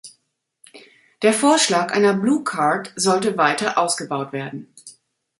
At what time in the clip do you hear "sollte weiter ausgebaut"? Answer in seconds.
2.95-4.33